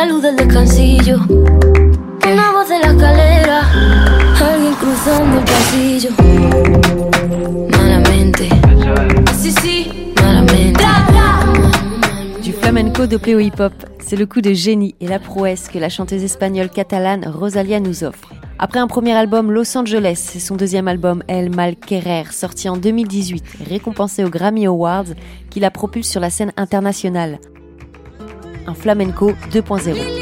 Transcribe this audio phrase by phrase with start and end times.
[0.00, 3.60] La luz del descansillo, una voz de la escalera,
[4.40, 6.10] alguien cruzando el pasillo.
[7.70, 8.48] Malamente,
[9.38, 10.84] si, si, malamente.
[12.42, 15.90] Du flamenco doppé au hip-hop, c'est le coup de génie et la prouesse que la
[15.90, 18.32] chanteuse espagnole catalane Rosalia nous offre.
[18.58, 22.78] Après un premier album Los Angeles et son deuxième album El Mal Querer, sorti en
[22.78, 25.12] 2018, récompensé aux Grammy Awards,
[25.50, 27.38] qui la propulse sur la scène internationale
[28.74, 30.20] flamenco 2.0.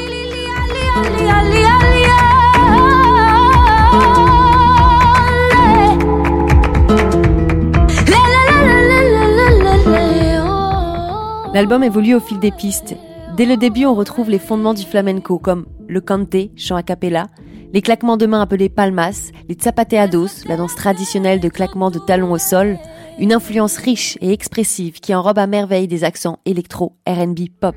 [11.53, 12.95] L'album évolue au fil des pistes.
[13.35, 17.27] Dès le début, on retrouve les fondements du flamenco comme le cante, chant a cappella,
[17.73, 22.31] les claquements de mains appelés palmas, les zapateados, la danse traditionnelle de claquements de talons
[22.31, 22.77] au sol,
[23.19, 27.75] une influence riche et expressive qui enrobe à merveille des accents électro, R&B, pop.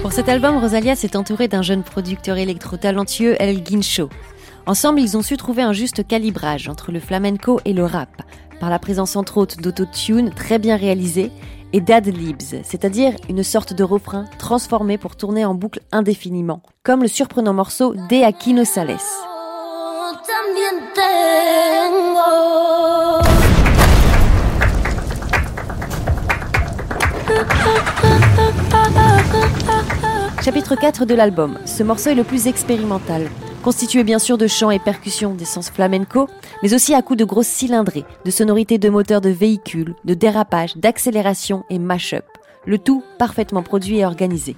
[0.00, 4.08] Pour cet album, Rosalia s'est entourée d'un jeune producteur électro talentueux, El Guincho.
[4.64, 8.22] Ensemble, ils ont su trouver un juste calibrage entre le flamenco et le rap,
[8.60, 11.30] par la présence entre autres d'autotune très bien réalisée
[11.74, 17.08] et d'ad-libs, c'est-à-dire une sorte de refrain transformé pour tourner en boucle indéfiniment, comme le
[17.08, 19.33] surprenant morceau De Aquino Sales.
[30.42, 31.58] Chapitre 4 de l'album.
[31.66, 33.28] Ce morceau est le plus expérimental,
[33.62, 36.28] constitué bien sûr de chants et percussions d'essence flamenco,
[36.62, 40.76] mais aussi à coups de grosses cylindrées, de sonorités de moteurs de véhicules, de dérapage,
[40.76, 42.24] d'accélération et mash-up.
[42.64, 44.56] Le tout parfaitement produit et organisé.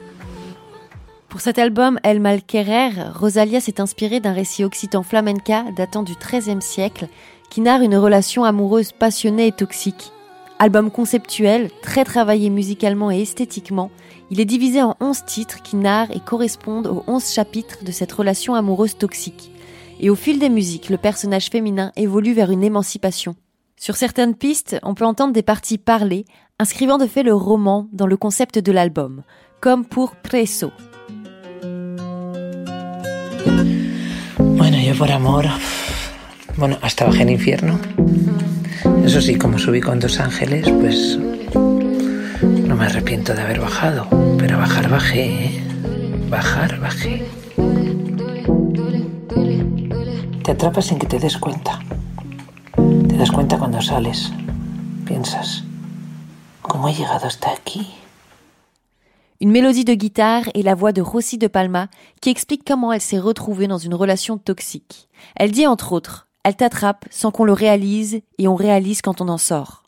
[1.37, 6.63] Pour cet album El Malquerer, Rosalia s'est inspirée d'un récit occitan flamenca datant du XIIIe
[6.63, 7.09] siècle
[7.51, 10.13] qui narre une relation amoureuse passionnée et toxique.
[10.59, 13.91] Album conceptuel, très travaillé musicalement et esthétiquement,
[14.31, 18.13] il est divisé en 11 titres qui narrent et correspondent aux 11 chapitres de cette
[18.13, 19.53] relation amoureuse toxique.
[20.01, 23.37] Et au fil des musiques, le personnage féminin évolue vers une émancipation.
[23.79, 26.25] Sur certaines pistes, on peut entendre des parties parlées,
[26.59, 29.23] inscrivant de fait le roman dans le concept de l'album,
[29.61, 30.73] comme pour Preso.
[34.69, 35.47] Bueno, yo por amor,
[36.57, 37.79] bueno, hasta bajé en infierno.
[39.05, 41.17] Eso sí, como subí con dos ángeles, pues
[41.55, 44.09] no me arrepiento de haber bajado.
[44.37, 45.65] Pero bajar bajé, ¿eh?
[46.29, 47.25] Bajar bajé.
[50.43, 51.79] Te atrapas sin que te des cuenta.
[53.09, 54.33] Te das cuenta cuando sales.
[55.05, 55.63] Piensas,
[56.61, 57.87] ¿cómo he llegado hasta aquí?
[59.41, 61.89] Une mélodie de guitare et la voix de Rossi de Palma
[62.21, 65.09] qui explique comment elle s'est retrouvée dans une relation toxique.
[65.35, 69.29] Elle dit entre autres elle t'attrape sans qu'on le réalise et on réalise quand on
[69.29, 69.83] en sort.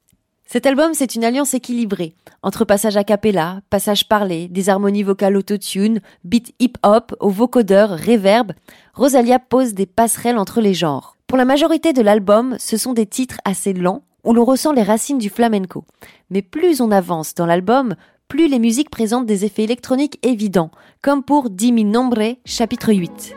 [0.44, 5.36] Cet album, c'est une alliance équilibrée entre passage a cappella, passage parlé, des harmonies vocales
[5.36, 8.52] autotune, beat hip-hop, au vocodeur, reverb.
[8.94, 11.16] Rosalia pose des passerelles entre les genres.
[11.26, 14.82] Pour la majorité de l'album, ce sont des titres assez lents où l'on ressent les
[14.82, 15.84] racines du flamenco.
[16.30, 17.94] Mais plus on avance dans l'album,
[18.28, 20.70] plus les musiques présentent des effets électroniques évidents,
[21.02, 23.34] comme pour Dimi Nombre, chapitre 8.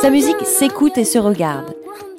[0.00, 1.74] Sa musique s'écoute et se regarde.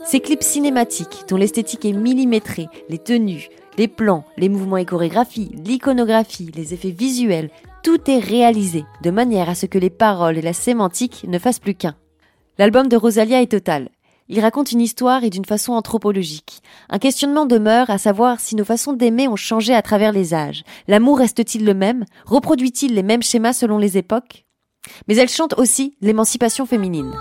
[0.05, 3.49] Ses clips cinématiques, dont l'esthétique est millimétrée, les tenues,
[3.79, 7.49] les plans, les mouvements et chorégraphies, l'iconographie, les effets visuels,
[7.83, 11.59] tout est réalisé de manière à ce que les paroles et la sémantique ne fassent
[11.59, 11.95] plus qu'un.
[12.57, 13.89] L'album de Rosalia est total.
[14.27, 16.61] Il raconte une histoire et d'une façon anthropologique.
[16.89, 20.63] Un questionnement demeure à savoir si nos façons d'aimer ont changé à travers les âges.
[20.87, 22.05] L'amour reste-t-il le même?
[22.25, 24.45] Reproduit-il les mêmes schémas selon les époques?
[25.07, 27.11] Mais elle chante aussi l'émancipation féminine.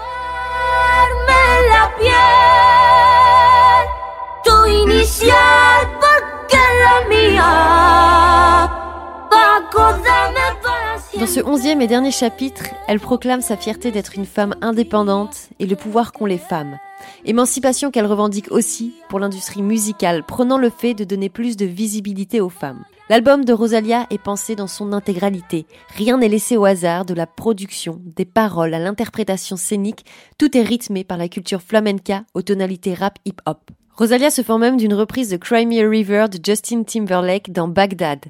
[11.19, 15.67] Dans ce onzième et dernier chapitre, elle proclame sa fierté d'être une femme indépendante et
[15.67, 16.79] le pouvoir qu'ont les femmes,
[17.25, 22.41] Émancipation qu'elle revendique aussi pour l'industrie musicale, prenant le fait de donner plus de visibilité
[22.41, 22.85] aux femmes.
[23.09, 25.67] L'album de Rosalia est pensé dans son intégralité.
[25.97, 30.05] Rien n'est laissé au hasard de la production, des paroles à l'interprétation scénique.
[30.37, 33.71] Tout est rythmé par la culture flamenca aux tonalités rap hip-hop.
[33.97, 37.67] Rosalia se forme même d'une reprise de Cry Me a River de Justin Timberlake dans
[37.67, 38.27] Bagdad.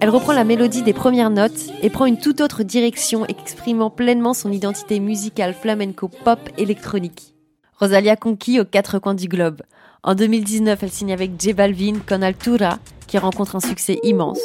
[0.00, 1.52] Elle reprend la mélodie des premières notes
[1.82, 7.34] et prend une toute autre direction exprimant pleinement son identité musicale flamenco pop électronique.
[7.78, 9.60] Rosalia conquit aux quatre coins du globe.
[10.02, 14.38] En 2019, elle signe avec J Balvin con Altura, qui rencontre un succès immense.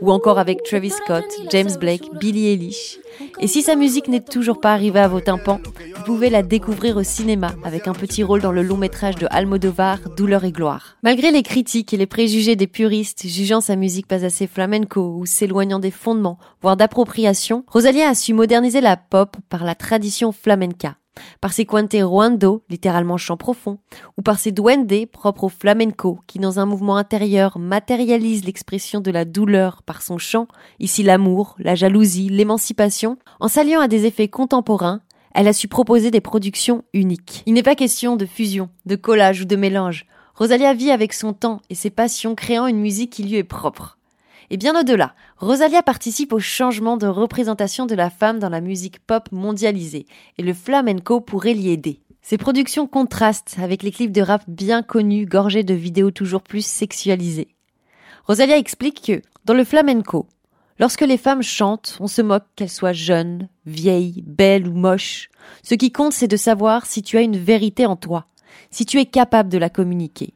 [0.00, 2.98] Ou encore avec Travis Scott, James Blake, Billie Eilish.
[3.40, 5.60] Et si sa musique n'est toujours pas arrivée à vos tympans,
[5.96, 9.28] vous pouvez la découvrir au cinéma avec un petit rôle dans le long métrage de
[9.30, 10.96] Almodovar, Douleur et gloire.
[11.04, 15.24] Malgré les critiques et les préjugés des puristes jugeant sa musique pas assez flamenco ou
[15.24, 20.96] s'éloignant des fondements, voire d'appropriation, Rosalia a su moderniser la pop par la tradition flamenca
[21.40, 23.78] par ses cuente ruando, littéralement chant profond,
[24.16, 29.10] ou par ses duende, propres au flamenco, qui dans un mouvement intérieur matérialise l'expression de
[29.10, 30.48] la douleur par son chant,
[30.80, 35.00] ici l'amour, la jalousie, l'émancipation, en s'alliant à des effets contemporains,
[35.34, 37.42] elle a su proposer des productions uniques.
[37.44, 40.06] Il n'est pas question de fusion, de collage ou de mélange.
[40.34, 43.95] Rosalia vit avec son temps et ses passions créant une musique qui lui est propre.
[44.50, 49.00] Et bien au-delà, Rosalia participe au changement de représentation de la femme dans la musique
[49.00, 50.06] pop mondialisée,
[50.38, 52.00] et le flamenco pourrait l'y aider.
[52.22, 56.64] Ses productions contrastent avec les clips de rap bien connus, gorgés de vidéos toujours plus
[56.64, 57.48] sexualisées.
[58.24, 60.26] Rosalia explique que, dans le flamenco,
[60.80, 65.30] lorsque les femmes chantent, on se moque qu'elles soient jeunes, vieilles, belles ou moches.
[65.62, 68.26] Ce qui compte, c'est de savoir si tu as une vérité en toi,
[68.70, 70.34] si tu es capable de la communiquer.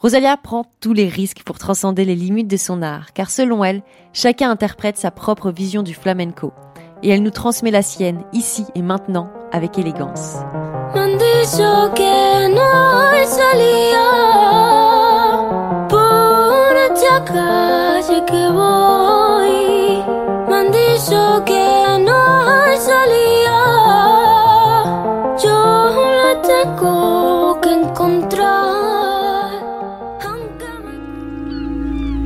[0.00, 3.82] Rosalia prend tous les risques pour transcender les limites de son art, car selon elle,
[4.14, 6.54] chacun interprète sa propre vision du flamenco.
[7.02, 10.36] Et elle nous transmet la sienne, ici et maintenant, avec élégance.